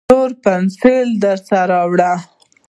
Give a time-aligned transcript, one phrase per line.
[0.09, 2.13] تور پینسیل درسره راوړه